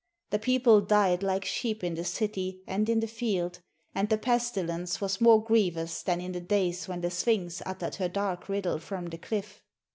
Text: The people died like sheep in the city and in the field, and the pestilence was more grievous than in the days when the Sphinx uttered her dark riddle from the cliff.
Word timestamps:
The 0.31 0.39
people 0.39 0.81
died 0.81 1.21
like 1.21 1.45
sheep 1.45 1.83
in 1.83 1.93
the 1.93 2.03
city 2.03 2.63
and 2.65 2.89
in 2.89 3.01
the 3.01 3.07
field, 3.07 3.59
and 3.93 4.09
the 4.09 4.17
pestilence 4.17 4.99
was 4.99 5.21
more 5.21 5.43
grievous 5.43 6.01
than 6.01 6.19
in 6.19 6.31
the 6.31 6.41
days 6.41 6.87
when 6.87 7.01
the 7.01 7.11
Sphinx 7.11 7.61
uttered 7.67 7.97
her 7.97 8.09
dark 8.09 8.49
riddle 8.49 8.79
from 8.79 9.05
the 9.09 9.19
cliff. 9.19 9.61